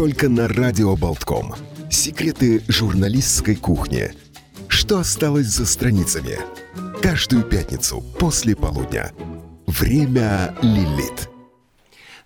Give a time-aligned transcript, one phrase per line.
[0.00, 1.54] только на Радио Болтком.
[1.90, 4.12] Секреты журналистской кухни.
[4.66, 6.38] Что осталось за страницами?
[7.02, 9.12] Каждую пятницу после полудня.
[9.66, 11.28] Время Лилит.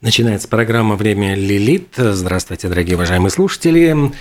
[0.00, 1.94] Начинается программа «Время Лилит».
[1.96, 4.12] Здравствуйте, дорогие уважаемые слушатели.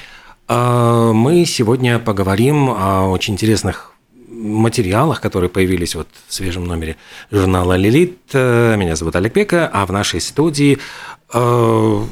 [0.47, 3.93] А, мы сегодня поговорим о очень интересных
[4.29, 6.97] материалах, которые появились вот в свежем номере
[7.29, 8.17] журнала «Лилит».
[8.33, 10.79] Меня зовут Олег Пека, а в нашей студии
[11.31, 12.03] э,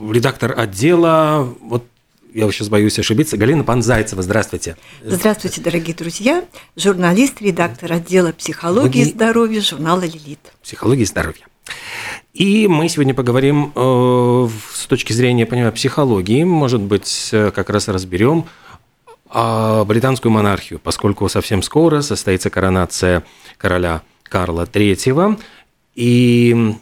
[0.00, 1.84] редактор отдела, вот
[2.32, 4.22] я сейчас боюсь ошибиться, Галина Панзайцева.
[4.22, 4.76] Здравствуйте.
[5.04, 6.44] Здравствуйте, дорогие друзья.
[6.76, 10.38] Журналист, редактор отдела психологии и здоровья журнала «Лилит».
[10.62, 11.46] Психологии и здоровья.
[12.32, 17.88] И мы сегодня поговорим э, с точки зрения, понимаю, психологии, может быть, э, как раз
[17.88, 18.46] разберем
[19.32, 23.24] э, британскую монархию, поскольку совсем скоро состоится коронация
[23.58, 25.40] короля Карла III,
[25.96, 26.74] и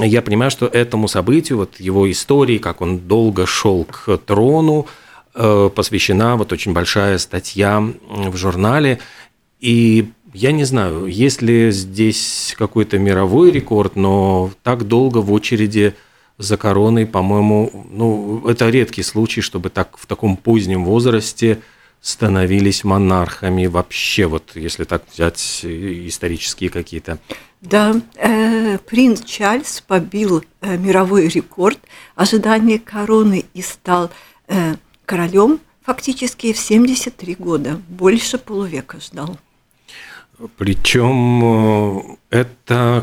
[0.00, 4.86] я понимаю, что этому событию, вот его истории, как он долго шел к трону,
[5.34, 8.98] э, посвящена вот очень большая статья в журнале.
[9.60, 15.94] И я не знаю, есть ли здесь какой-то мировой рекорд, но так долго в очереди
[16.38, 21.60] за короной, по-моему, ну, это редкий случай, чтобы так в таком позднем возрасте
[22.04, 27.18] становились монархами вообще, вот если так взять исторические какие-то
[27.62, 31.78] да, э, принц Чарльз побил э, мировой рекорд
[32.14, 34.10] ожидания короны и стал
[34.48, 34.74] э,
[35.06, 37.80] королем фактически в 73 года.
[37.88, 39.38] Больше полувека ждал.
[40.58, 43.02] Причем э, это,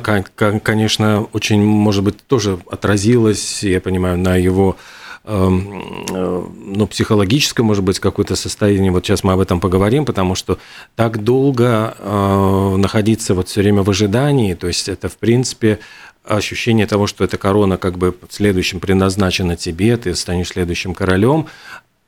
[0.64, 8.00] конечно, очень, может быть, тоже отразилось, я понимаю, на его э, ну, психологическое, может быть,
[8.00, 8.92] какое-то состояние.
[8.92, 10.58] Вот сейчас мы об этом поговорим, потому что
[10.96, 15.80] так долго э, находиться вот все время в ожидании, то есть это, в принципе,
[16.24, 21.48] ощущение того, что эта корона как бы следующим предназначена тебе, ты станешь следующим королем,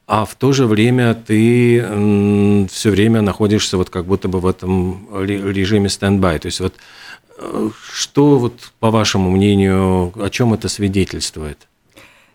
[0.05, 5.07] а в то же время ты все время находишься вот как будто бы в этом
[5.23, 6.39] режиме стендбай.
[6.39, 6.73] То есть вот
[7.37, 11.67] э, что вот по вашему мнению, о чем это свидетельствует?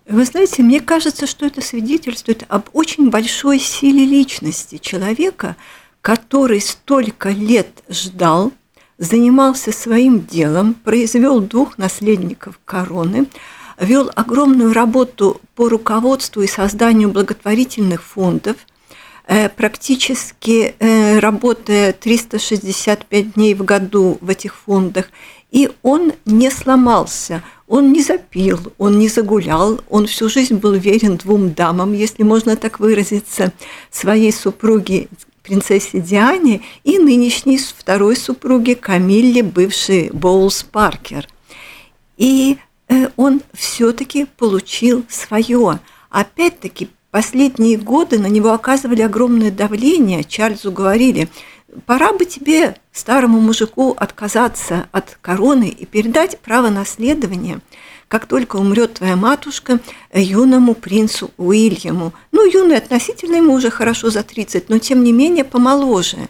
[0.08, 5.54] Вы знаете, мне кажется, что это свидетельствует об очень большой силе личности человека,
[6.00, 8.52] который столько лет ждал,
[8.96, 13.26] занимался своим делом, произвел двух наследников короны,
[13.78, 18.56] вел огромную работу по руководству и созданию благотворительных фондов,
[19.26, 25.10] э, практически э, работая 365 дней в году в этих фондах,
[25.50, 31.18] и он не сломался– он не запил, он не загулял, он всю жизнь был верен
[31.18, 33.52] двум дамам, если можно так выразиться,
[33.90, 35.08] своей супруге
[35.42, 41.28] принцессе Диане и нынешней второй супруге Камилле, бывшей Боулс Паркер.
[42.16, 45.80] И э, он все-таки получил свое.
[46.10, 50.24] Опять-таки, последние годы на него оказывали огромное давление.
[50.24, 51.28] Чарльзу говорили,
[51.86, 57.60] пора бы тебе, старому мужику, отказаться от короны и передать право наследования,
[58.08, 59.80] как только умрет твоя матушка,
[60.12, 62.14] юному принцу Уильяму.
[62.32, 66.28] Ну, юный относительно ему уже хорошо за 30, но тем не менее помоложе.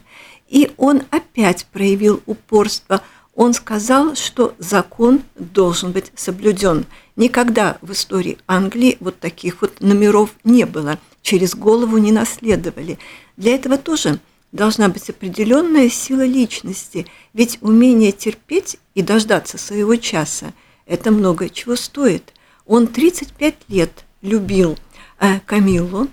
[0.49, 3.03] И он опять проявил упорство.
[3.35, 6.87] Он сказал, что закон должен быть соблюден.
[7.15, 10.99] Никогда в истории Англии вот таких вот номеров не было.
[11.23, 12.99] Через голову не наследовали.
[13.37, 14.19] Для этого тоже
[14.53, 20.53] должна быть определенная сила личности, ведь умение терпеть и дождаться своего часа–
[20.89, 22.33] это много чего стоит.
[22.67, 23.93] Он 35 лет
[24.23, 24.77] любил
[25.21, 26.09] э, Камилу,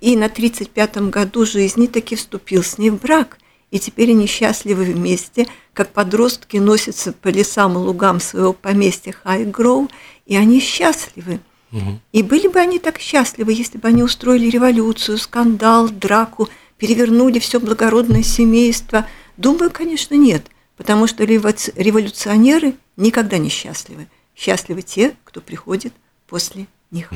[0.00, 3.38] и на 35-м году жизни таки вступил с ней в брак.
[3.70, 9.88] И теперь они счастливы вместе, как подростки носятся по лесам и лугам своего поместья Хайгроу,
[10.26, 11.40] и они счастливы.
[11.72, 12.00] Угу.
[12.12, 16.48] И были бы они так счастливы, если бы они устроили революцию, скандал, драку–
[16.82, 19.06] перевернули все благородное семейство?
[19.36, 20.42] Думаю, конечно, нет,
[20.76, 24.08] потому что революционеры никогда не счастливы.
[24.34, 25.92] Счастливы те, кто приходит
[26.26, 27.08] после них.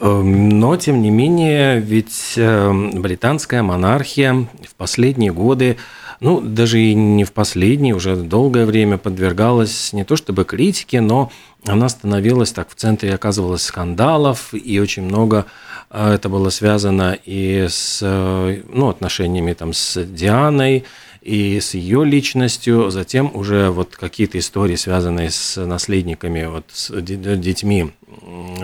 [0.00, 5.76] Эм, но, тем не менее, ведь эм, британская монархия в последние годы,
[6.20, 11.32] ну, даже и не в последние, уже долгое время подвергалась не то чтобы критике, но
[11.66, 15.46] она становилась так в центре, оказывалась скандалов, и очень много
[15.92, 20.84] а это было связано и с э, ну, отношениями там, с Дианой,
[21.20, 27.92] и с ее личностью, затем уже вот какие-то истории, связанные с наследниками, вот с детьми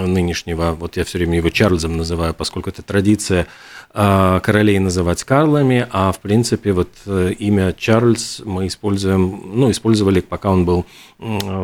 [0.06, 3.46] нынешнего, вот я все время его Чарльзом называю, поскольку это традиция
[3.92, 10.20] а, королей называть Карлами, а в принципе вот э, имя Чарльз мы используем, ну, использовали,
[10.20, 10.84] пока он был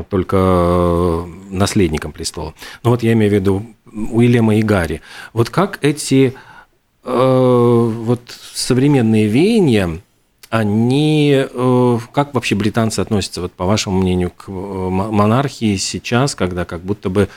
[0.08, 2.54] только наследником престола.
[2.82, 5.02] Но вот я имею в виду Уильяма и Гарри.
[5.34, 6.34] Вот как эти
[7.04, 8.22] э, вот
[8.54, 10.00] современные веяния,
[10.48, 16.64] они, э, как вообще британцы относятся, вот по вашему мнению, к э, монархии сейчас, когда
[16.64, 17.28] как будто бы э,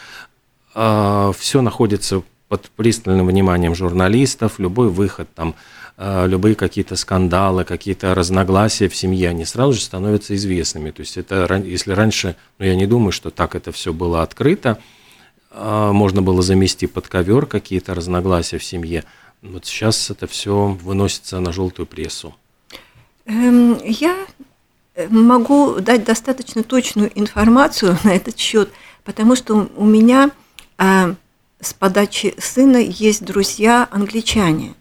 [0.76, 5.56] все находится под пристальным вниманием журналистов, любой выход там,
[5.98, 10.92] э, любые какие-то скандалы, какие-то разногласия в семье, они сразу же становятся известными.
[10.92, 14.78] То есть это, если раньше, ну я не думаю, что так это все было открыто,
[15.52, 19.04] э, можно было замести под ковер какие-то разногласия в семье,
[19.42, 22.36] вот сейчас это все выносится на желтую прессу.
[23.26, 24.16] Эм, я
[25.10, 28.70] могу дать достаточно точную информацию на этот счет,
[29.04, 30.32] потому что у меня а,
[30.78, 34.74] с подачи сына есть друзья англичане,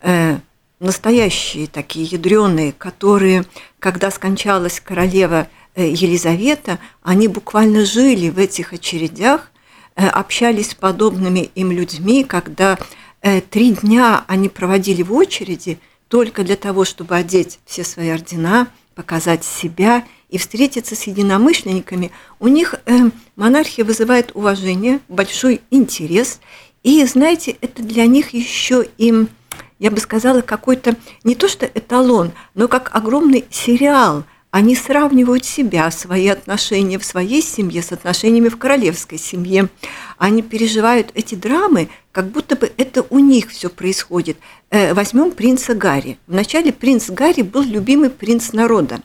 [0.00, 0.38] э,
[0.80, 3.44] настоящие такие ядреные, которые,
[3.78, 9.50] когда скончалась королева э, Елизавета, они буквально жили в этих очередях,
[9.94, 12.78] общались с подобными им людьми, когда
[13.50, 15.78] три дня они проводили в очереди–
[16.12, 22.48] только для того, чтобы одеть все свои ордена, показать себя и встретиться с единомышленниками, у
[22.48, 26.40] них э, монархия вызывает уважение, большой интерес.
[26.82, 29.26] И, знаете, это для них еще и,
[29.78, 35.90] я бы сказала, какой-то не то что эталон, но как огромный сериал– они сравнивают себя,
[35.90, 39.70] свои отношения в своей семье с отношениями в королевской семье.
[40.18, 44.36] Они переживают эти драмы, как будто бы это у них все происходит.
[44.68, 46.18] Э, возьмем принца Гарри.
[46.26, 49.00] Вначале принц Гарри был любимый принц народа.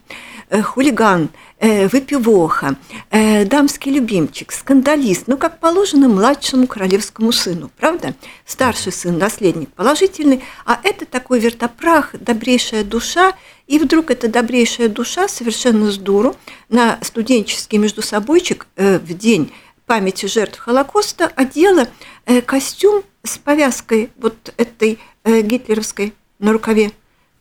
[0.50, 1.30] Э, хулиган,
[1.60, 2.78] э, выпивоха,
[3.12, 8.14] дамский любимчик, скандалист, ну, как положено младшему королевскому сыну, правда?
[8.46, 13.34] Старший сын, наследник положительный, а это такой вертопрах, добрейшая душа,
[13.68, 16.36] и вдруг эта добрейшая душа совершенно с дуру
[16.70, 19.52] на студенческий междусобойчик э, в день
[19.86, 21.88] памяти жертв Холокоста одела
[22.26, 26.92] э, костюм с повязкой вот этой э, гитлеровской на рукаве.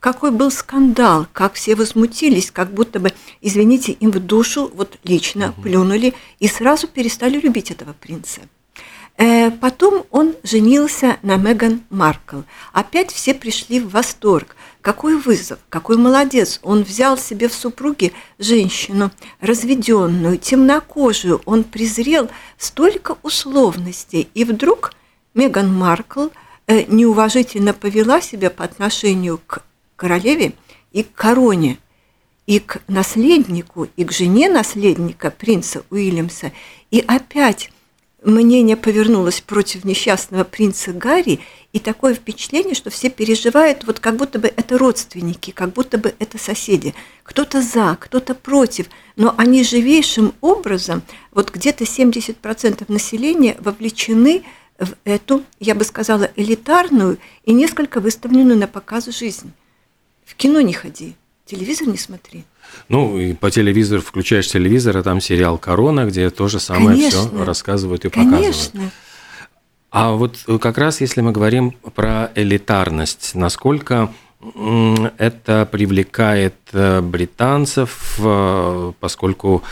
[0.07, 5.53] Какой был скандал, как все возмутились, как будто бы, извините, им в душу вот лично
[5.65, 8.43] плюнули и сразу перестали любить этого принца.
[9.19, 12.43] Э, потом он женился на Меган Маркл.
[12.73, 14.55] Опять все пришли в восторг.
[14.81, 16.61] Какой вызов, какой молодец.
[16.63, 19.11] Он взял себе в супруги женщину,
[19.41, 21.43] разведенную, темнокожую.
[21.47, 24.29] Он презрел столько условностей.
[24.35, 24.93] И вдруг
[25.35, 26.29] Меган Маркл
[26.69, 29.65] э, неуважительно повела себя по отношению к
[29.97, 30.53] королеве
[30.93, 31.79] и к короне,
[32.47, 36.53] и к наследнику, и к жене наследника, принца Уильямса.
[36.91, 37.71] И опять
[38.23, 41.41] мнение повернулось против несчастного принца Гарри,
[41.73, 46.15] и такое впечатление, что все переживают, вот как будто бы это родственники, как будто бы
[46.19, 46.95] это соседи.
[47.23, 51.03] Кто-то за, кто-то против, но они живейшим образом,
[51.33, 54.45] вот где-то 70% населения вовлечены
[54.79, 59.53] в эту, я бы сказала, элитарную и несколько выставленную на показ жизнь.
[60.27, 62.45] В кино не ходи, телевизор не смотри.
[62.89, 67.29] Ну, и по телевизору включаешь телевизор, а там сериал «Корона», где то же самое Конечно.
[67.29, 68.71] все рассказывают и показывают.
[68.73, 68.91] Конечно.
[69.91, 74.13] А вот как раз если мы говорим про элитарность, насколько
[75.17, 79.63] это привлекает э, британцев, э, поскольку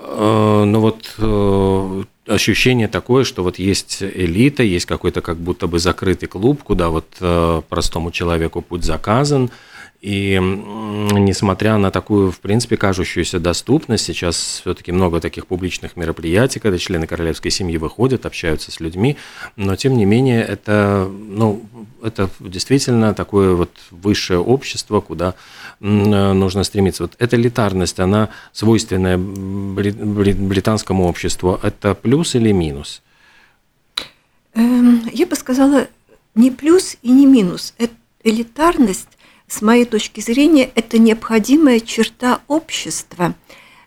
[0.00, 6.28] э, ну вот ощущение такое, что вот есть элита, есть какой-то как будто бы закрытый
[6.28, 7.06] клуб, куда вот
[7.68, 9.50] простому человеку путь заказан,
[10.00, 16.78] и несмотря на такую, в принципе, кажущуюся доступность, сейчас все-таки много таких публичных мероприятий, когда
[16.78, 19.16] члены королевской семьи выходят, общаются с людьми,
[19.56, 21.62] но тем не менее это, ну,
[22.02, 25.34] это действительно такое вот высшее общество, куда
[25.80, 27.04] нужно стремиться.
[27.04, 31.58] Вот эта элитарность, она свойственная британскому обществу.
[31.62, 33.02] Это плюс или минус?
[34.54, 35.88] Эм, я бы сказала,
[36.34, 37.74] не плюс и не минус.
[38.22, 39.15] Элитарность
[39.48, 43.34] с моей точки зрения, это необходимая черта общества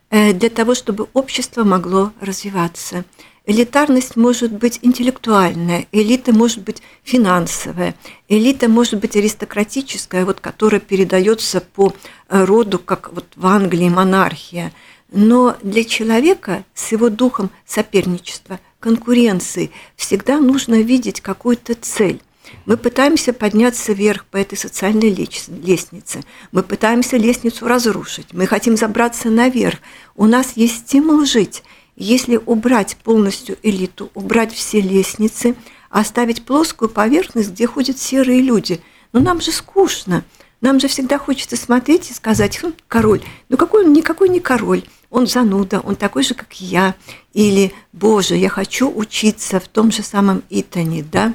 [0.09, 3.05] э, для того, чтобы общество могло развиваться.
[3.45, 7.95] Элитарность может быть интеллектуальная, элита может быть финансовая,
[8.27, 11.91] элита может быть аристократическая, вот, которая передается по
[12.27, 14.71] э, роду, как вот в Англии монархия.
[15.11, 22.21] Но для человека с его духом соперничества, конкуренции всегда нужно видеть какую-то цель.
[22.65, 26.21] Мы пытаемся подняться вверх по этой социальной лестнице.
[26.51, 28.27] Мы пытаемся лестницу разрушить.
[28.33, 29.79] Мы хотим забраться наверх.
[30.15, 31.63] У нас есть стимул жить.
[31.95, 35.55] Если убрать полностью элиту, убрать все лестницы,
[35.89, 40.23] оставить плоскую поверхность, где ходят серые люди, ну нам же скучно.
[40.61, 44.83] Нам же всегда хочется смотреть и сказать, хм, король, ну какой он, никакой не король.
[45.09, 46.95] он зануда, он такой же, как я,
[47.33, 51.33] или, боже, я хочу учиться в том же самом Итоне, да.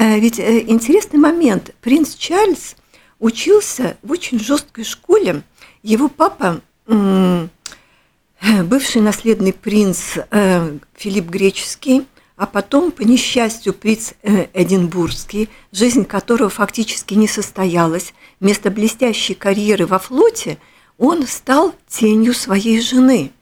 [0.00, 2.74] Э, ведь э, интересный момент, принц Чарльз
[3.18, 5.42] учился в очень жесткой школе,
[5.82, 6.62] его папа,
[8.64, 17.12] бывший наследный принц э, Филипп Греческий, а потом, по несчастью, принц Эдинбургский, жизнь которого фактически
[17.12, 20.56] не состоялась, вместо блестящей карьеры во флоте–
[21.00, 23.32] он стал тенью своей жены.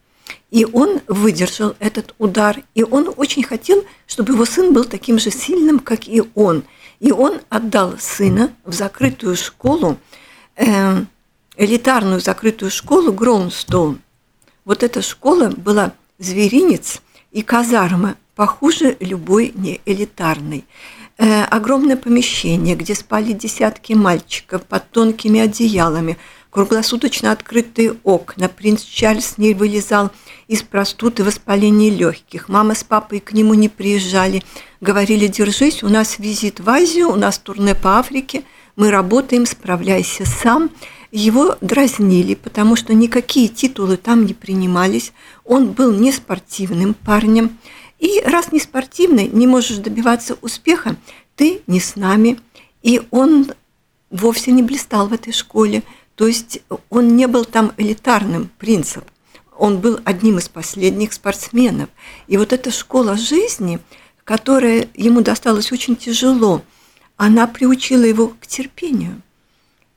[0.51, 5.31] И он выдержал этот удар, и он очень хотел, чтобы его сын был таким же
[5.31, 6.65] сильным, как и он.
[7.01, 9.99] И он отдал сына в закрытую школу,
[10.57, 11.05] э,
[11.57, 14.01] элитарную закрытую школу Гроунстоун.
[14.65, 20.65] Вот эта школа была зверинец и казарма, похуже любой не элитарной.
[21.19, 26.17] Э, огромное помещение, где спали десятки мальчиков под тонкими одеялами–
[26.59, 28.49] круглосуточно открытые окна.
[28.49, 30.11] Принц Чарльз не вылезал
[30.49, 32.49] из простуд и воспаления легких.
[32.49, 34.43] Мама с папой к нему не приезжали.
[34.81, 38.43] Говорили, держись, у нас визит в Азию, у нас турне по Африке,
[38.75, 40.71] мы работаем, справляйся сам.
[41.13, 45.13] Его дразнили, потому что никакие титулы там не принимались.
[45.45, 47.57] Он был не спортивным парнем.
[48.01, 50.97] И раз не спортивный, не можешь добиваться успеха,
[51.37, 52.41] ты не с нами.
[52.83, 53.53] И он
[54.11, 55.85] вовсе не блистал в этой школе.
[56.19, 59.05] То есть он не был там элитарным принцем,
[59.57, 61.91] он был одним из последних спортсменов.
[62.27, 63.79] И вот эта школа жизни,
[64.25, 66.63] которая ему досталась очень тяжело,
[67.17, 69.23] она приучила его к терпению.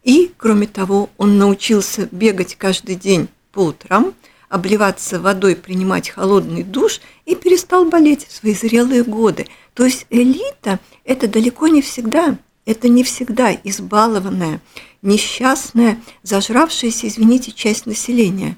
[0.04, 4.14] И, кроме того, он научился бегать каждый день по утрам,
[4.48, 9.48] обливаться водой, принимать холодный душ и перестал болеть в свои зрелые годы.
[9.74, 12.38] То есть элита– это далеко не всегда,
[12.68, 14.62] это не всегда избалованная,
[15.02, 18.58] несчастная, зажравшаяся, извините, часть населения.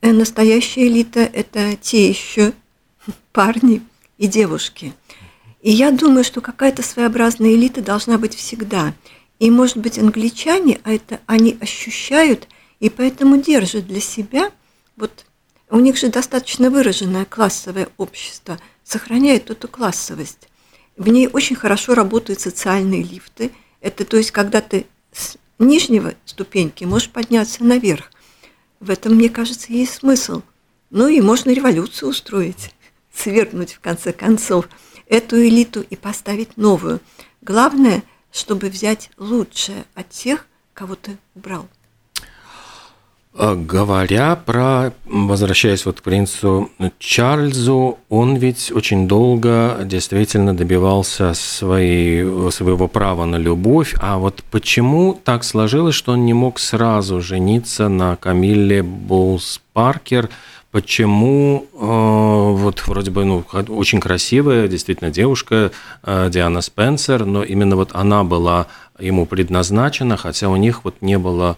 [0.00, 2.52] Э, настоящая элита– это те еще
[3.32, 3.82] парни
[4.18, 4.92] и девушки.
[5.60, 8.94] И я думаю, что какая-то своеобразная элита должна быть всегда.
[9.38, 12.48] И, может быть, англичане а это они ощущают
[12.80, 14.50] и поэтому держат для себя,
[14.96, 15.24] вот
[15.70, 20.48] у них же достаточно выраженное классовое общество, сохраняет эту классовость.
[20.96, 23.50] В ней очень хорошо работают социальные лифты.
[23.80, 24.86] Это то есть, когда ты
[25.58, 28.10] нижнего ступеньки можешь подняться наверх.
[28.80, 30.42] В этом, мне кажется, есть смысл.
[30.90, 32.74] Ну и можно революцию устроить,
[33.12, 34.68] свергнуть в конце концов
[35.06, 37.00] эту элиту и поставить новую.
[37.40, 41.68] Главное, чтобы взять лучшее от тех, кого ты убрал.
[43.34, 52.50] А, говоря про, возвращаясь вот к принцу Чарльзу, он ведь очень долго действительно добивался своей,
[52.50, 53.94] своего права на любовь.
[54.00, 60.30] А вот почему так сложилось, что он не мог сразу жениться на Камилле Боулс Паркер?
[60.70, 65.70] Почему э, вот вроде бы ну, очень красивая действительно девушка
[66.02, 68.66] э, Диана Спенсер, но именно вот она была
[68.98, 71.56] ему предназначена, хотя у них вот не было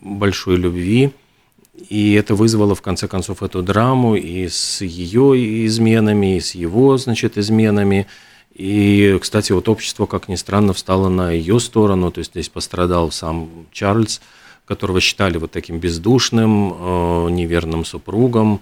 [0.00, 1.12] большой любви,
[1.88, 6.96] и это вызвало, в конце концов, эту драму и с ее изменами, и с его,
[6.98, 8.06] значит, изменами.
[8.54, 13.10] И, кстати, вот общество, как ни странно, встало на ее сторону, то есть здесь пострадал
[13.10, 14.20] сам Чарльз,
[14.66, 18.60] которого считали вот таким бездушным, э, неверным супругом.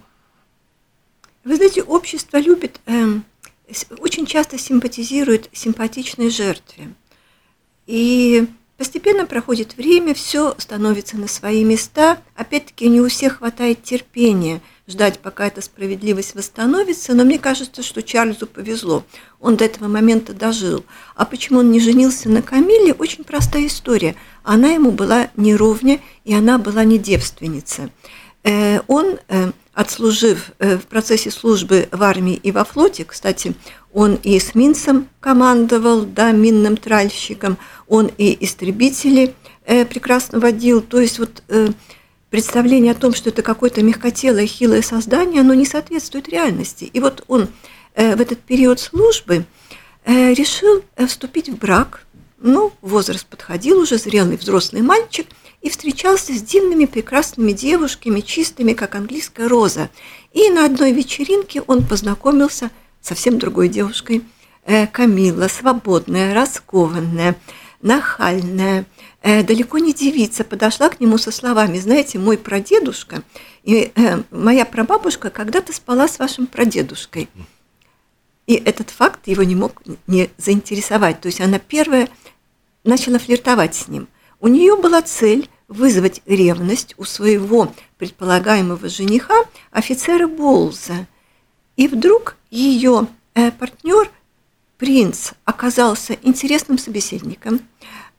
[1.45, 3.21] Вы знаете, общество любит, э,
[3.99, 6.89] очень часто симпатизирует симпатичной жертве.
[7.87, 8.47] И
[8.79, 12.19] Постепенно проходит время, все становится на свои места.
[12.37, 18.05] Опять-таки, не у всех хватает терпения ждать, пока эта справедливость восстановится, но мне кажется, что
[18.05, 19.05] Чарльзу повезло.
[19.41, 20.85] Он до этого момента дожил.
[21.17, 22.93] А почему он не женился на Камиле?
[22.93, 24.15] Очень простая история.
[24.45, 27.91] Она ему была не ровня, и она была не девственница.
[28.45, 33.55] Э, он, э, отслужив э, в процессе службы в армии и во флоте, кстати,
[33.93, 40.81] он и эсминцем командовал, да, минным тральщиком, он и истребители э, прекрасно водил.
[40.83, 41.69] То есть вот э,
[42.31, 46.85] представление о том, что это какое-то мягкотелое, хилое создание, оно не соответствует реальности.
[46.93, 47.49] И вот он
[47.95, 49.45] э, в этот период службы
[50.05, 52.05] э, решил э, вступить в брак.
[52.41, 55.27] Ну, возраст подходил, уже зрелый взрослый мальчик,
[55.61, 59.91] и встречался с дивными прекрасными девушками, чистыми, как английская роза.
[60.33, 64.23] И на одной вечеринке он познакомился совсем другой девушкой,
[64.65, 67.37] э, Камила, свободная, раскованная,
[67.81, 68.87] нахальная,
[69.23, 73.23] э, далеко не девица, подошла к нему со словами, знаете, мой прадедушка
[73.63, 77.29] и э, моя прабабушка когда-то спала с вашим прадедушкой.
[78.47, 81.21] И этот факт его не мог не заинтересовать.
[81.21, 82.09] То есть она первая
[82.83, 84.09] начала флиртовать с ним.
[84.41, 89.35] У нее была цель вызвать ревность у своего предполагаемого жениха,
[89.71, 91.07] офицера Болза.
[91.77, 94.11] И вдруг ее э, партнер,
[94.77, 97.61] принц, оказался интересным собеседником,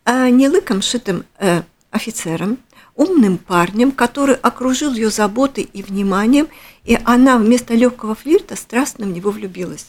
[0.05, 2.57] э, не лыком шитым э, офицером,
[2.95, 6.47] умным парнем, который окружил ее заботой и вниманием,
[6.83, 9.87] и она вместо легкого флирта страстно в него влюбилась.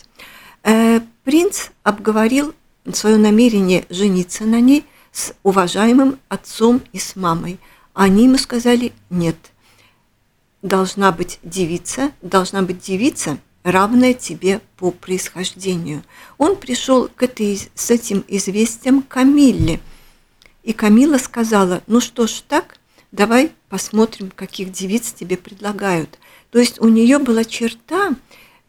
[1.24, 2.54] Принц обговорил
[2.92, 7.58] свое намерение жениться на ней с уважаемым отцом и с мамой.
[7.94, 9.36] Они ему сказали «нет».
[10.62, 16.02] Должна быть девица, должна быть девица, равная тебе по происхождению.
[16.38, 19.80] Он пришел к этой, с этим известием Камилле.
[20.62, 22.78] И Камила сказала, ну что ж так,
[23.12, 26.18] давай посмотрим, каких девиц тебе предлагают.
[26.50, 28.10] То есть у нее была черта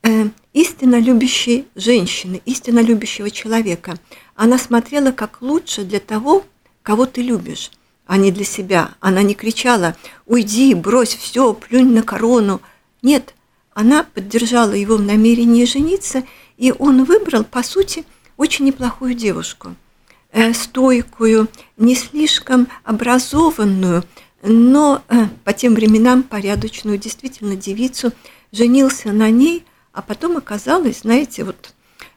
[0.03, 3.98] э, истинно любящей женщины, истинно любящего человека.
[4.36, 6.45] Она смотрела как лучше для того,
[6.83, 7.71] кого ты любишь,
[8.05, 8.95] а не для себя.
[9.00, 9.95] Она не кричала
[10.25, 12.62] «Уйди, брось все, плюнь на корону».
[13.01, 13.33] Нет,
[13.81, 16.23] она поддержала его в намерении жениться,
[16.57, 18.05] и он выбрал, по сути,
[18.38, 19.75] очень неплохую девушку,
[20.31, 21.47] э, стойкую,
[21.77, 24.03] не слишком образованную,
[24.43, 28.13] но э, по тем временам порядочную, действительно девицу,
[28.51, 31.73] женился на ней, а потом оказалось, знаете, вот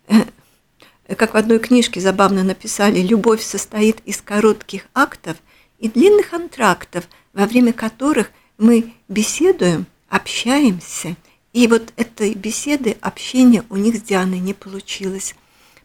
[0.08, 5.38] э, как в одной книжке забавно написали, любовь состоит из коротких актов
[5.78, 11.16] и длинных антрактов, во время которых мы беседуем, общаемся.
[11.54, 15.36] И вот этой беседы, общения у них с Дианой не получилось,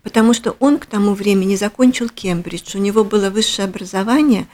[0.02, 4.48] потому что он к тому времени закончил Кембридж, у него было высшее образование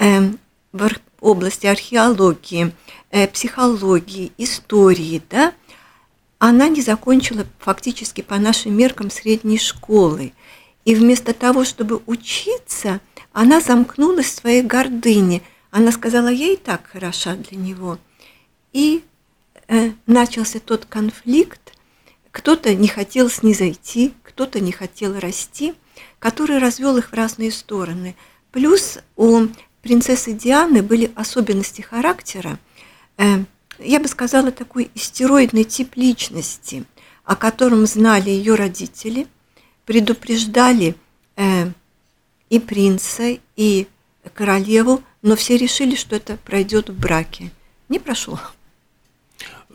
[0.00, 0.32] э,
[0.72, 2.72] в области археологии,
[3.12, 5.54] э, психологии, истории, да,
[6.38, 10.32] она не закончила фактически по нашим меркам средней школы.
[10.84, 13.00] И вместо того, чтобы учиться,
[13.32, 15.42] она замкнулась в своей гордыне.
[15.70, 17.98] Она сказала, я и так хороша для него.
[18.72, 19.02] И
[20.06, 21.72] начался тот конфликт.
[22.30, 25.74] Кто-то не хотел снизойти, кто-то не хотел расти,
[26.18, 28.14] который развел их в разные стороны.
[28.52, 29.46] Плюс у
[29.82, 32.58] принцессы Дианы были особенности характера.
[33.16, 33.44] Э,
[33.78, 36.84] я бы сказала, такой истероидный тип личности,
[37.24, 39.26] о котором знали ее родители,
[39.84, 40.96] предупреждали
[41.36, 41.70] э,
[42.50, 43.86] и принца, и
[44.34, 47.50] королеву, но все решили, что это пройдет в браке.
[47.88, 48.40] Не прошло.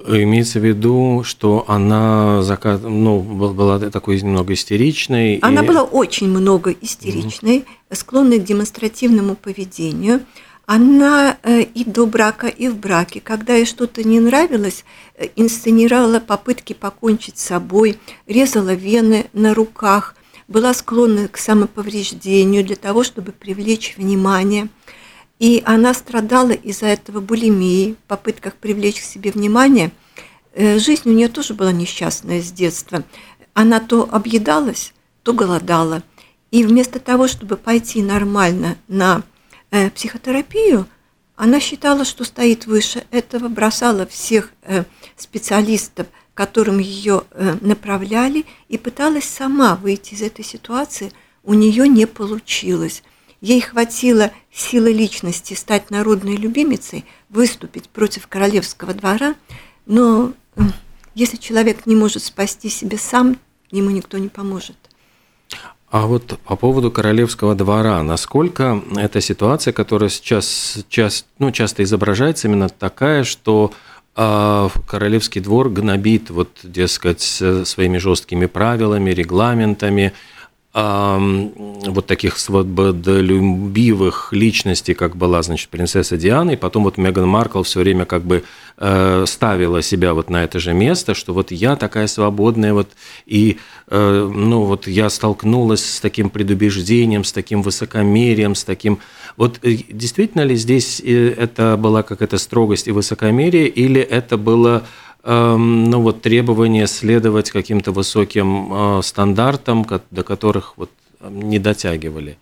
[0.07, 5.37] Имеется в виду, что она закат, ну, была такой немного истеричной.
[5.41, 5.67] Она и...
[5.67, 7.95] была очень много истеричной, угу.
[7.95, 10.21] склонной к демонстративному поведению–
[10.73, 14.85] она э, и до брака, и в браке, когда ей что-то не нравилось,
[15.15, 20.15] э, инсценировала попытки покончить с собой, резала вены на руках,
[20.47, 24.69] была склонна к самоповреждению для того, чтобы привлечь внимание.
[25.41, 29.89] И она страдала из-за этого булимии, попытках привлечь к себе внимание.
[30.53, 33.03] Э, жизнь у нее тоже была несчастная с детства.
[33.55, 36.03] Она то объедалась, то голодала.
[36.51, 39.23] И вместо того, чтобы пойти нормально на
[39.71, 40.85] э, психотерапию,
[41.35, 44.83] она считала, что стоит выше этого, бросала всех э,
[45.17, 51.11] специалистов, которым ее э, направляли, и пыталась сама выйти из этой ситуации.
[51.43, 53.01] У нее не получилось.
[53.41, 59.33] Ей хватило силы личности стать народной любимицей, выступить против королевского двора,
[59.87, 60.33] но
[61.15, 63.37] если человек не может спасти себя сам,
[63.71, 64.77] ему никто не поможет.
[65.89, 72.47] А вот по поводу королевского двора, насколько эта ситуация, которая сейчас, сейчас ну, часто изображается,
[72.47, 73.73] именно такая, что
[74.15, 80.13] э, королевский двор гнобит, вот, дескать, своими жесткими правилами, регламентами,
[80.73, 87.81] вот таких свободолюбивых личностей, как была, значит, принцесса Диана, и потом вот Меган Маркл все
[87.81, 88.45] время как бы
[88.77, 92.87] э, ставила себя вот на это же место, что вот я такая свободная, вот,
[93.25, 93.57] и,
[93.89, 98.99] э, ну, вот я столкнулась с таким предубеждением, с таким высокомерием, с таким...
[99.35, 104.83] Вот э, действительно ли здесь это была какая-то строгость и высокомерие, или это было
[105.23, 110.89] ну, вот, требование следовать каким-то высоким э, стандартам, до которых вот
[111.21, 112.37] не дотягивали?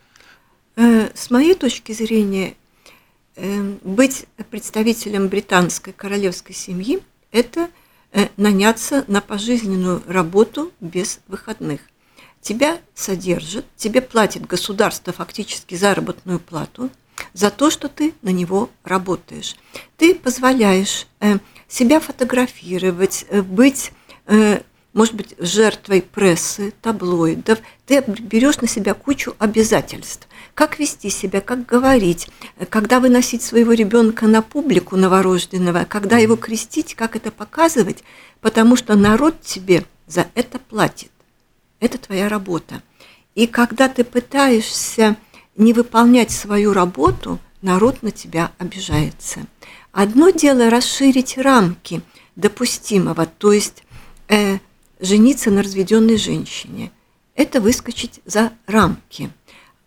[0.76, 2.56] Э, с моей точки зрения,
[3.36, 7.00] э, быть представителем британской королевской семьи–
[7.32, 7.70] это
[8.38, 11.80] наняться на пожизненную работу без выходных.
[12.42, 16.90] Тебя содержат, тебе платит государство фактически заработную плату
[17.34, 19.56] за то, что ты на него работаешь.
[19.96, 21.06] Ты позволяешь
[21.70, 23.92] себя фотографировать, э, быть
[24.26, 24.60] э,
[24.94, 30.28] может быть, жертвой прессы, таблоидов, ты берешь на себя кучу обязательств.
[30.56, 32.28] Как вести себя, как говорить,
[32.70, 38.04] когда выносить своего ребенка на публику новорожденного, когда его крестить, как это показывать,
[38.42, 41.12] потому что народ тебе за это платит.
[41.80, 42.82] Это твоя работа.
[43.36, 45.16] И когда ты пытаешься
[45.56, 49.46] не выполнять свою работу, народ на тебя обижается.
[49.92, 52.02] Одно дело расширить рамки
[52.36, 53.84] допустимого, то есть
[54.28, 54.60] э,
[55.00, 56.92] жениться на разведенной женщине.
[57.36, 59.32] Это выскочить за рамки.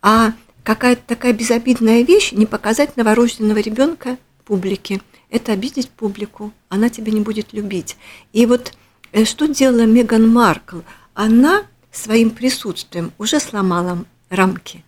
[0.01, 0.33] А
[0.65, 5.01] какая-то такая безобидная вещь не показать новорожденного ребенка публике.
[5.31, 7.97] Это обидеть публику, она тебя не будет любить.
[8.33, 8.73] И вот
[9.13, 10.81] э, что делала Меган Маркл?
[11.15, 14.85] Она своим присутствием уже сломала рамки.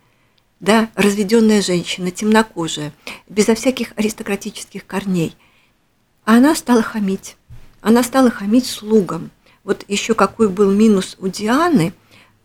[0.65, 2.91] Да, разведенная женщина, темнокожая,
[3.29, 5.37] безо всяких аристократических корней.
[6.23, 7.37] А она стала хамить.
[7.81, 9.29] Она стала хамить слугам.
[9.63, 11.93] Вот еще какой был минус у Дианы,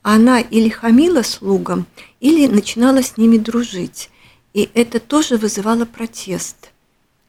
[0.02, 1.86] она или хамила слугам,
[2.20, 4.10] или начинала с ними дружить.
[4.52, 6.72] И это тоже вызывало протест.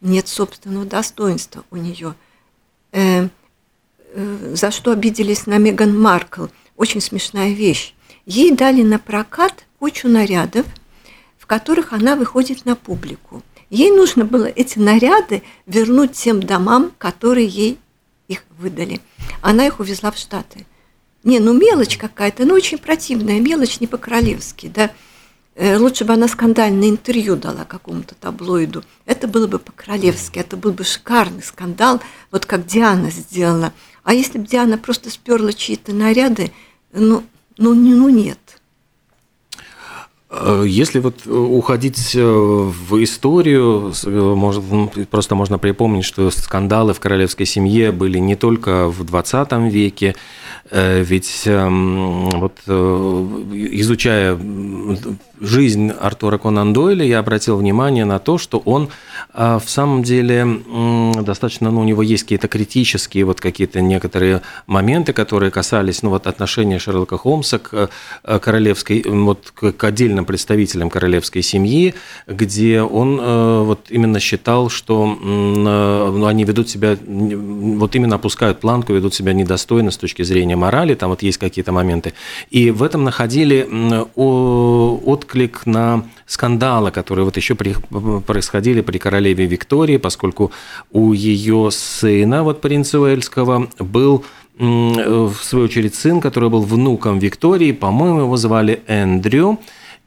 [0.02, 2.16] Нет собственного достоинства у нее.
[2.92, 3.30] Э,
[4.14, 7.94] э, за что обиделись на Меган Маркл– очень смешная вещь.
[8.26, 10.66] Ей дали на прокат кучу нарядов,
[11.52, 13.44] которых она выходит на публику.
[13.70, 17.78] Ей нужно было эти наряды вернуть тем домам, которые ей
[18.30, 19.02] их выдали.
[19.42, 20.66] Она их увезла в Штаты.
[21.26, 24.92] Не, ну мелочь какая-то, ну очень противная мелочь, не по-королевски, да.
[25.56, 28.86] Э, лучше бы она скандальное интервью дала какому-то таблоиду.
[29.06, 32.00] Это было бы по-королевски, это был бы шикарный скандал,
[32.32, 33.74] вот как Диана сделала.
[34.04, 36.54] А если бы Диана просто сперла чьи-то наряды,
[36.94, 37.26] ну,
[37.58, 38.61] ну, ну нет.
[40.32, 46.94] Э, если вот уходить э, в историю, э, может, ну, просто можно припомнить, что скандалы
[46.94, 50.16] в королевской семье были не только в 20 веке,
[50.72, 54.40] ведь эм, вот изучая
[55.42, 58.90] жизнь Артура Конан Дойля, я обратил внимание на то, что он
[59.34, 60.62] а, в самом деле
[61.22, 66.28] достаточно, ну, у него есть какие-то критические вот какие-то некоторые моменты, которые касались, ну, вот
[66.28, 67.90] отношения Шерлока Холмса к
[68.24, 71.96] э, королевской, вот к отдельным представителям королевской семьи,
[72.28, 78.60] где он э, вот именно считал, что э, ну, они ведут себя, вот именно опускают
[78.60, 82.14] планку, ведут себя недостойно с точки зрения морали, там вот есть какие-то моменты.
[82.52, 83.68] И в этом находили
[84.16, 87.76] от отклик на скандалы, которые вот еще при,
[88.28, 90.52] происходили при королеве Виктории, поскольку
[90.92, 94.26] у ее сына, вот принца Уэльского, был
[94.58, 99.58] в свою очередь сын, который был внуком Виктории, по-моему, его звали Эндрю,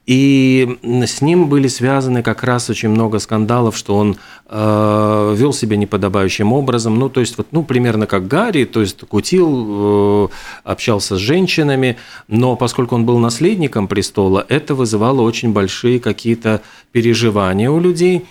[0.06, 5.78] и с ним были связаны как раз очень много скандалов, что он э, вел себя
[5.78, 6.98] неподобающим образом.
[6.98, 10.28] Ну, то есть, вот, ну, примерно как Гарри, то есть кутил, э,
[10.62, 11.96] общался с женщинами,
[12.28, 16.60] но поскольку он был наследником престола, это вызывало очень большие какие-то
[16.92, 18.26] переживания у людей.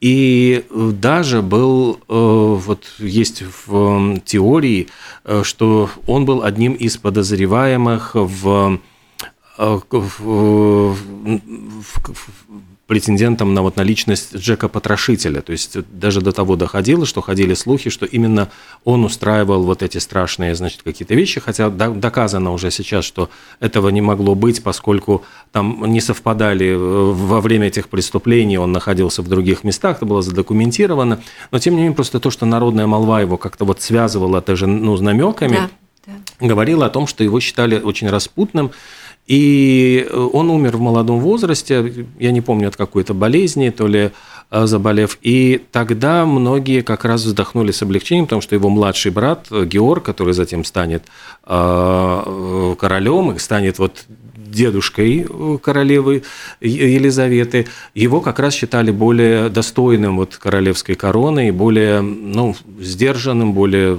[0.00, 4.86] И даже был, э, вот есть в теории,
[5.24, 8.78] э, что он был одним из подозреваемых в Э,
[12.86, 15.40] претендентом на, вот, на личность Джека Потрошителя.
[15.40, 18.48] То есть даже до того доходило, что ходили слухи, что именно
[18.84, 24.00] он устраивал вот эти страшные, значит, какие-то вещи, хотя доказано уже сейчас, что этого не
[24.00, 29.64] могло быть, поскольку там не совпадали э, во время этих преступлений, он находился в других
[29.64, 33.64] местах, это было задокументировано, но тем не менее просто то, что народная молва его как-то
[33.64, 35.56] вот связывала даже ну, с намеками,
[36.06, 36.46] да, да.
[36.46, 38.70] говорила о том, что его считали очень распутным,
[39.26, 44.12] и э, он умер в молодом возрасте, я не помню от какой-то болезни, то ли
[44.50, 45.18] э, заболев.
[45.22, 50.04] И тогда многие как раз вздохнули с облегчением, потому что его младший брат э, Георг,
[50.04, 51.02] который затем станет
[51.44, 55.26] королем и станет вот дедушкой
[55.62, 56.24] королевы
[56.60, 63.98] Елизаветы, его как раз считали более достойным вот королевской короны и более ну, сдержанным, более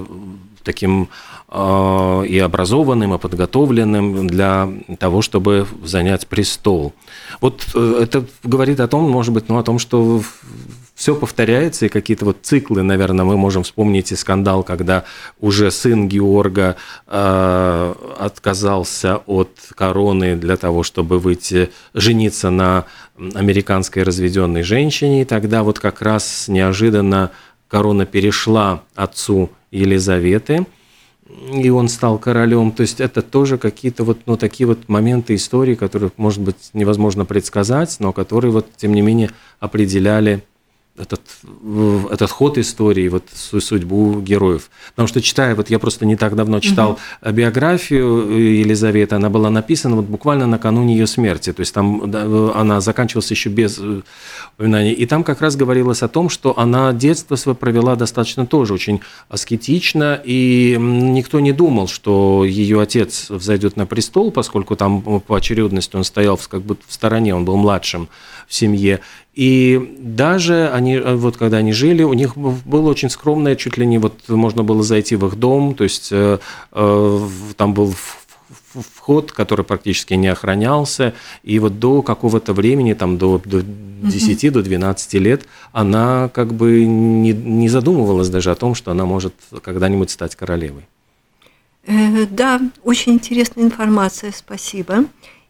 [0.62, 1.08] таким
[1.50, 6.92] и образованным, и подготовленным для того, чтобы занять престол.
[7.40, 10.20] Вот э, это говорит о том, может быть, ну, о том, что
[10.94, 15.04] все повторяется, и какие-то вот циклы, наверное, мы можем вспомнить и скандал, когда
[15.40, 22.84] уже сын Георга э, отказался от короны для того, чтобы выйти, жениться на
[23.16, 27.30] американской разведенной женщине, и тогда вот как раз неожиданно
[27.68, 30.66] корона перешла отцу Елизаветы–
[31.28, 32.72] и он стал королем.
[32.72, 37.24] То есть это тоже какие-то вот, ну, такие вот моменты истории, которых, может быть, невозможно
[37.24, 40.42] предсказать, но которые вот, тем не менее, определяли
[40.98, 41.20] этот,
[42.10, 44.70] этот ход истории, вот судьбу героев.
[44.90, 47.32] Потому что читая, вот я просто не так давно читал угу.
[47.32, 52.02] биографию Елизаветы, она была написана вот буквально накануне ее смерти, то есть там
[52.54, 54.02] она заканчивалась еще без э,
[54.56, 58.74] упоминаний, и там как раз говорилось о том, что она детство свое провела достаточно тоже
[58.74, 65.36] очень аскетично, и никто не думал, что ее отец взойдет на престол, поскольку там по
[65.36, 68.08] очередности он стоял как бы в стороне, он был младшим
[68.48, 69.00] в семье.
[69.34, 73.86] И даже они, э, вот когда они жили, у них было очень скромное, чуть ли
[73.86, 76.38] не вот можно было зайти в их дом, то есть э,
[76.72, 77.94] э, там был
[78.94, 84.54] вход, который практически не охранялся, и вот до какого-то времени, там до, до 10, угу.
[84.54, 89.34] до 12 лет, она как бы не, не задумывалась даже о том, что она может
[89.62, 90.86] когда-нибудь стать королевой.
[91.86, 95.04] Э, да, очень интересная информация, спасибо.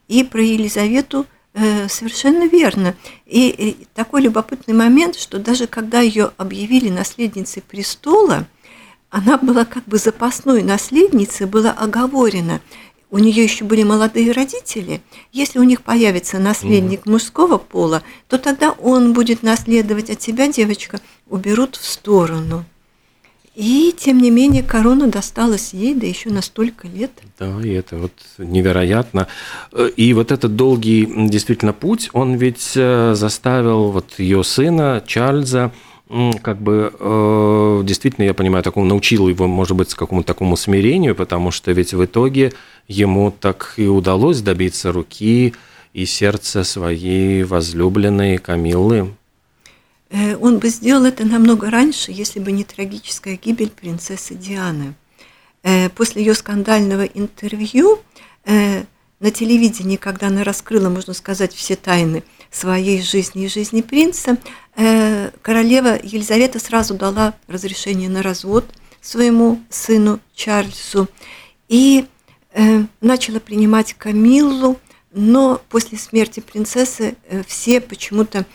[0.09, 1.25] И про Елизавету–
[1.89, 2.95] совершенно верно.
[3.25, 8.47] И, и такой любопытный момент, что даже когда ее объявили наследницей престола,
[9.09, 12.61] она была как бы запасной наследницей, было оговорено.
[13.11, 15.01] У нее еще были молодые родители.
[15.31, 20.47] Если у них появится наследник mm мужского пола, то тогда он будет наследовать, а тебя,
[20.47, 22.65] девочка, уберут в сторону.
[23.55, 27.11] И, тем не менее, корона досталась ей, да еще на столько лет.
[27.37, 29.27] Да, и это вот невероятно.
[29.95, 35.71] И вот этот долгий действительно путь, он ведь э, заставил вот ее сына Чарльза
[36.41, 41.51] как бы э, действительно, я понимаю, такому научил его, может быть, какому-то такому смирению, потому
[41.51, 42.51] что ведь в итоге
[42.87, 45.53] ему так и удалось добиться руки
[45.93, 49.13] и сердца своей возлюбленной Камиллы.
[50.09, 54.95] Э, он бы сделал это намного раньше, если бы не трагическая гибель принцессы Дианы.
[55.63, 57.99] Э, после ее скандального интервью
[58.45, 58.83] э,
[59.19, 64.37] на телевидении, когда она раскрыла, можно сказать, все тайны своей жизни и жизни принца,
[65.41, 68.65] королева Елизавета сразу дала разрешение на развод
[69.01, 71.09] своему сыну Чарльзу
[71.67, 72.05] и
[73.01, 74.79] начала принимать Камиллу,
[75.11, 78.45] но после смерти принцессы все почему-то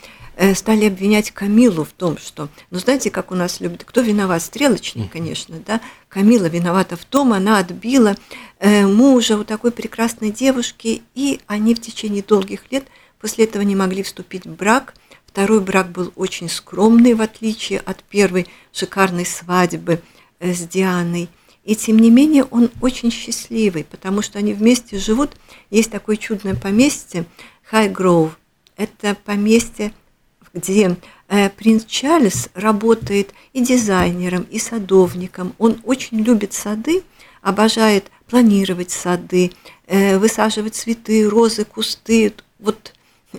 [0.53, 4.41] стали обвинять Камилу в том, что, ну знаете, как у нас любят, кто виноват?
[4.41, 5.81] Стрелочник, конечно, да.
[6.09, 8.15] Камила виновата в том, она отбила
[8.59, 12.85] э, мужа у такой прекрасной девушки, и они в течение долгих лет
[13.19, 14.93] после этого не могли вступить в брак.
[15.25, 20.01] Второй брак был очень скромный, в отличие от первой шикарной свадьбы
[20.39, 21.29] э, с Дианой.
[21.65, 25.31] И тем не менее он очень счастливый, потому что они вместе живут.
[25.71, 27.25] Есть такое чудное поместье
[27.63, 28.37] Хайгроув.
[28.77, 29.91] Это поместье
[30.55, 30.95] где
[31.27, 35.53] э, принц Чарльз работает и дизайнером, и садовником.
[35.59, 37.03] Он очень любит сады,
[37.41, 39.51] обожает планировать сады,
[39.85, 42.33] э, высаживать цветы, розы, кусты.
[42.57, 42.93] Вот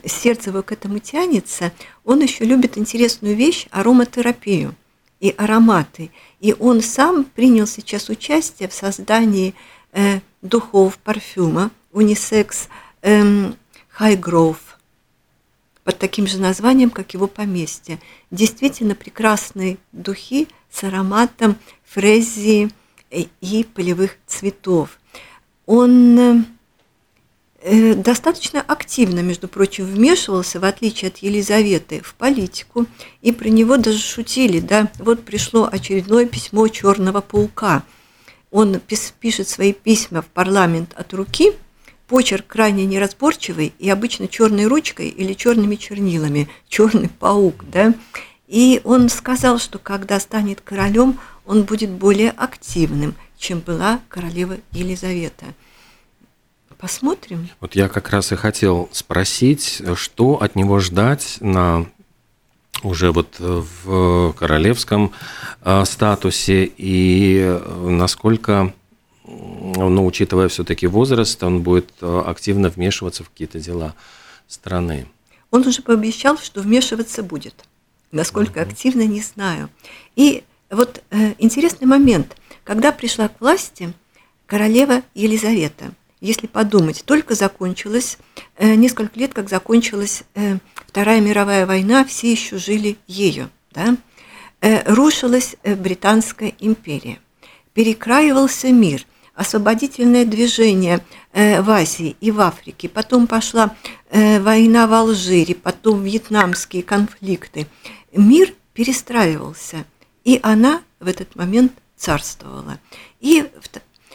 [0.04, 1.72] сердце его к этому тянется.
[2.04, 4.74] Он еще любит интересную вещь– ароматерапию
[5.18, 6.10] и ароматы.
[6.40, 9.54] И он сам принял сейчас участие в создании
[9.92, 12.68] э, духов, парфюма, унисекс,
[13.00, 13.56] эм,
[13.98, 14.58] Highgrove
[15.86, 18.00] под таким же названием, как его поместье.
[18.32, 22.70] Действительно прекрасные духи с ароматом фрезии
[23.12, 24.98] и полевых цветов.
[25.64, 26.44] Он э,
[27.62, 32.86] э, достаточно активно, между прочим, вмешивался, в отличие от Елизаветы, в политику,
[33.22, 37.84] и про него даже шутили, да, вот пришло очередное письмо черного паука.
[38.50, 38.80] Он
[39.20, 41.52] пишет свои письма в парламент от руки–
[42.06, 47.94] Почерк крайне неразборчивый и обычно черной ручкой или черными чернилами, черный паук, да.
[48.46, 55.46] И он сказал, что когда станет королем, он будет более активным, чем была королева Елизавета.
[56.78, 57.48] Посмотрим.
[57.60, 61.86] Вот я как раз и хотел спросить, что от него ждать на
[62.82, 65.12] уже вот в королевском
[65.62, 68.74] э, статусе и э, насколько
[69.26, 73.94] но учитывая все-таки возраст, он будет э, активно вмешиваться в какие-то дела
[74.46, 75.06] страны.
[75.50, 77.54] Он уже пообещал, что вмешиваться будет.
[78.12, 78.70] Насколько угу.
[78.70, 79.68] активно, не знаю.
[80.14, 82.36] И вот э, интересный момент.
[82.62, 83.92] Когда пришла к власти
[84.46, 88.18] королева Елизавета, если подумать, только закончилась,
[88.56, 93.50] э, несколько лет как закончилась э, Вторая мировая война, все еще жили ею.
[93.72, 93.96] Да?
[94.60, 97.18] Э, рушилась э, Британская империя,
[97.74, 99.04] перекраивался мир–
[99.36, 103.76] освободительное движение э, в Азии и в Африке, потом пошла
[104.10, 107.66] э, война в Алжире, потом вьетнамские конфликты.
[108.12, 109.84] Мир перестраивался,
[110.24, 112.78] и она в этот момент царствовала.
[113.20, 113.44] И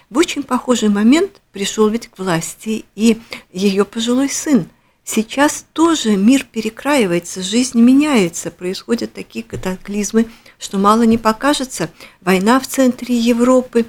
[0.10, 3.22] в очень похожий момент пришел ведь к власти и
[3.54, 4.68] ее пожилой сын
[5.04, 11.90] сейчас тоже мир перекраивается, жизнь меняется, происходят такие катаклизмы, что мало не покажется.
[12.22, 13.86] Война в центре Европы,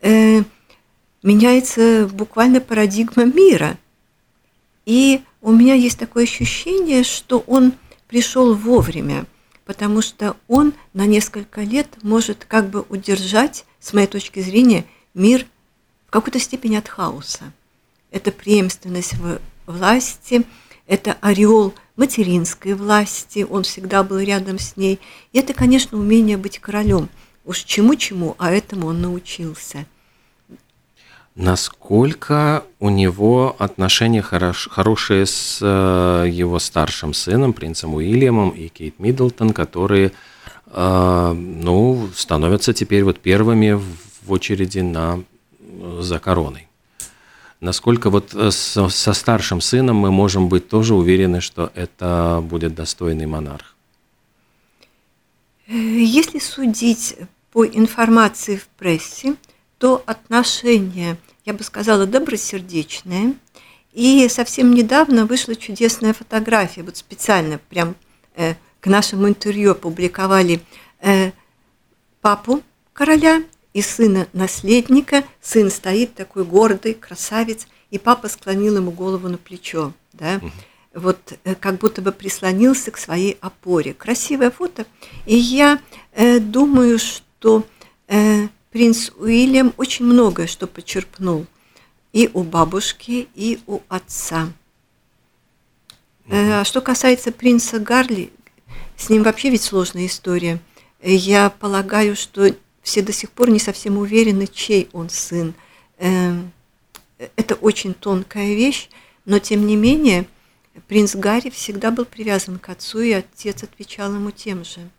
[0.00, 0.42] э,
[1.26, 3.76] меняется буквально парадигма мира.
[4.86, 7.72] И у меня есть такое ощущение, что он
[8.06, 9.26] пришел вовремя,
[9.64, 14.84] потому что он на несколько лет может как бы удержать, с моей точки зрения,
[15.14, 15.46] мир
[16.06, 17.52] в какой-то степени от хаоса.
[18.12, 20.44] Это преемственность в власти,
[20.86, 25.00] это ореол материнской власти, он всегда был рядом с ней.
[25.32, 27.08] И это, конечно, умение быть королем.
[27.44, 29.86] Уж чему-чему, а этому он научился–
[31.36, 38.98] Насколько у него отношения хорош, хорошие с э, его старшим сыном, принцем Уильямом и Кейт
[38.98, 40.12] Миддлтон, которые
[40.66, 45.22] э, ну, становятся теперь вот первыми в очереди на,
[46.00, 46.68] за короной.
[47.60, 52.74] Насколько вот э, со, со старшим сыном мы можем быть тоже уверены, что это будет
[52.74, 53.76] достойный монарх?
[55.66, 57.16] Если судить
[57.52, 59.36] по информации в прессе,
[59.78, 63.34] то отношения я бы сказала, добросердечная.
[63.92, 67.94] И совсем недавно вышла чудесная фотография, вот специально прям
[68.34, 70.60] э, к нашему интервью опубликовали
[71.00, 71.30] э,
[72.20, 75.24] папу короля и сына наследника.
[75.40, 80.50] Сын стоит такой гордый, красавец, и папа склонил ему голову на плечо, да, угу.
[80.94, 83.94] вот э, как будто бы прислонился к своей опоре.
[83.94, 84.84] Красивое фото.
[85.24, 85.80] И я
[86.12, 87.64] э, думаю, что
[88.08, 91.46] э, принц Уильям очень многое что почерпнул
[92.12, 94.52] и у бабушки, и у отца.
[96.28, 98.30] А что касается принца Гарли,
[98.94, 100.58] с ним вообще ведь сложная история.
[101.00, 105.54] Я полагаю, что все до сих пор не совсем уверены, чей он сын.
[105.96, 106.52] Эм,
[107.36, 108.90] это очень тонкая вещь,
[109.24, 110.26] но тем не менее
[110.86, 114.90] принц Гарри всегда был привязан к отцу, и отец отвечал ему тем же.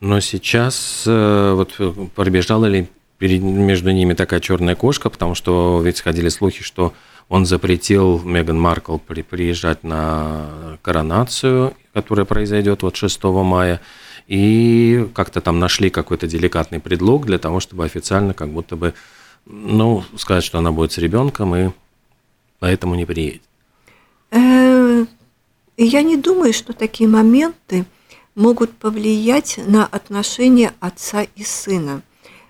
[0.00, 1.76] Но сейчас э, вот
[2.14, 2.88] пробежала ли
[3.20, 6.94] между ними такая черная кошка, потому что ведь ходили слухи, что
[7.28, 13.80] он запретил Меган Маркл при, приезжать на коронацию, которая произойдет вот 6 мая,
[14.26, 18.94] и как-то там нашли какой-то деликатный предлог для того, чтобы официально как будто бы,
[19.44, 21.70] ну, сказать, что она будет с ребенком и
[22.58, 23.42] поэтому не приедет.
[24.30, 25.04] Э,
[25.76, 27.84] я не думаю, что такие моменты
[28.40, 32.02] могут повлиять на отношения отца и сына.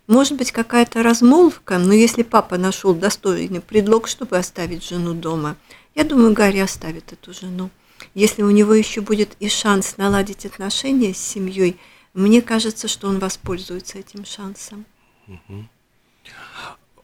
[0.07, 5.57] Может быть, какая-то размолвка, но если папа нашел достойный предлог, чтобы оставить жену дома,
[5.95, 7.71] я думаю, Гарри оставит эту жену.
[8.15, 11.77] Если у него еще будет и шанс наладить отношения с семьей,
[12.15, 14.85] мне кажется, что он воспользуется этим шансом.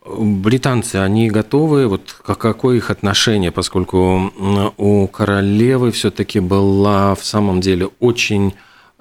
[0.05, 1.89] Британцы, они готовы?
[1.89, 4.33] Вот какое их отношение, поскольку
[4.77, 8.55] у королевы все-таки была в самом деле очень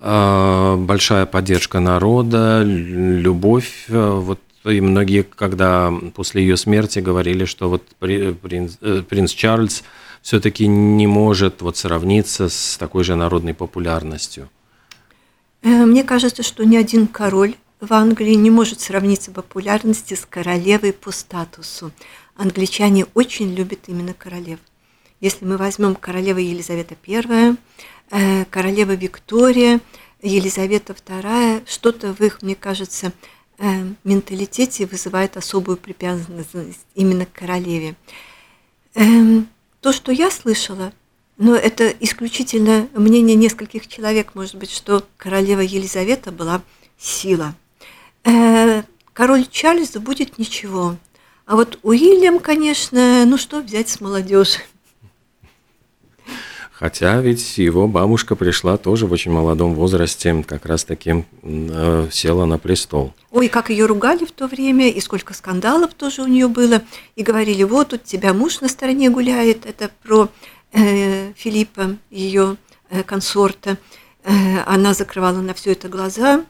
[0.06, 3.88] большая поддержка народа, любовь.
[3.90, 9.84] А, вот и многие, когда после ее смерти говорили, что вот принц, э, принц Чарльз
[10.22, 14.50] все-таки не может вот сравниться с такой же народной популярностью.
[15.62, 20.94] Э, мне кажется, что ни один король в Англии не может сравниться популярности с королевой
[20.94, 21.92] по статусу.
[22.36, 24.60] Англичане очень любят именно королев.
[25.22, 27.56] Если мы возьмем королеву Елизавета I, Э,
[28.10, 29.82] королева Виктория,
[30.22, 33.12] Елизавета II, что-то в их, мне кажется,
[33.58, 33.66] э,
[34.04, 37.96] менталитете вызывает особую привязанность именно к королеве.
[38.96, 39.48] Эм,
[39.82, 40.94] то, что я слышала,
[41.38, 46.62] но это исключительно мнение нескольких человек, может быть, что королева Елизавета была
[46.98, 47.56] сила.
[48.24, 50.98] Э, король Чарльз будет ничего.
[51.46, 54.60] А вот Уильям, конечно, ну что взять с молодежи?
[56.78, 62.44] Хотя ведь его бабушка пришла тоже в очень молодом возрасте, как раз таки э, села
[62.44, 63.14] на престол.
[63.32, 66.82] Ой, как ее ругали в то время, и сколько скандалов тоже у нее было.
[67.16, 70.28] И говорили, вот тут тебя муж на стороне гуляет, это про
[70.74, 72.58] э, Филиппа, ее
[72.90, 73.78] э, консорта.
[74.26, 76.44] Э, она закрывала на все это глаза,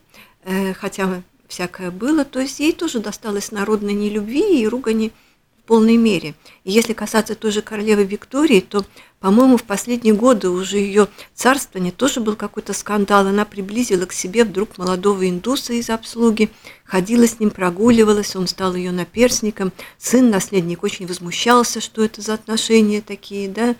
[0.44, 2.26] э, хотя всякое было.
[2.26, 5.12] То есть ей тоже досталось народной нелюбви и ругани
[5.60, 6.34] в полной мере.
[6.64, 8.86] И если касаться той же королевы Виктории, то
[9.26, 13.26] по-моему, в последние годы уже ее царствование тоже был какой-то скандал.
[13.26, 16.52] Она приблизила к себе вдруг молодого индуса из обслуги,
[16.84, 19.74] ходила с ним, прогуливалась, он стал ее наперсником.
[19.98, 23.76] Сын, наследник, очень возмущался, что это за отношения такие, да.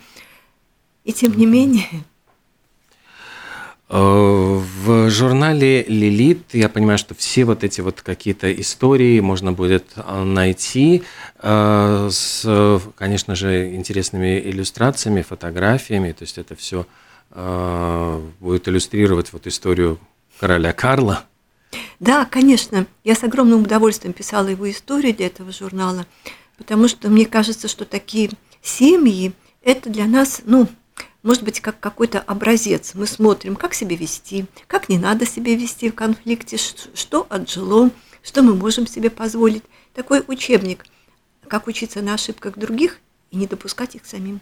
[1.04, 1.86] И тем не менее...
[3.88, 11.04] В журнале «Лилит» я понимаю, что все вот эти вот какие-то истории можно будет найти
[11.40, 16.10] с, конечно же, интересными иллюстрациями, фотографиями.
[16.10, 16.84] То есть это все
[18.40, 20.00] будет иллюстрировать вот историю
[20.40, 21.24] короля Карла.
[22.00, 22.86] Да, конечно.
[23.04, 26.06] Я с огромным удовольствием писала его историю для этого журнала,
[26.58, 28.30] потому что мне кажется, что такие
[28.62, 29.32] семьи–
[29.62, 30.66] это для нас, ну,
[31.26, 32.92] может быть, как какой-то образец.
[32.94, 37.90] Мы смотрим, как себя вести, как не надо себя вести в конфликте, что отжило,
[38.22, 39.64] что мы можем себе позволить.
[39.92, 40.86] Такой учебник,
[41.48, 42.98] как учиться на ошибках других
[43.30, 44.40] и не допускать их самим.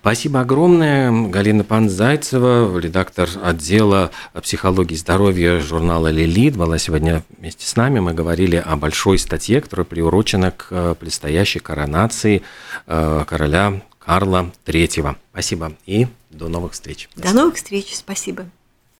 [0.00, 1.10] Спасибо огромное.
[1.28, 4.10] Галина Панзайцева, редактор отдела
[4.40, 8.00] психологии и здоровья журнала «Лилит», была сегодня вместе с нами.
[8.00, 12.42] Мы говорили о большой статье, которая приурочена к э, предстоящей коронации
[12.86, 15.16] э, короля Карла III.
[15.32, 17.08] Спасибо и до новых встреч.
[17.16, 17.96] До новых встреч.
[17.96, 18.46] Спасибо.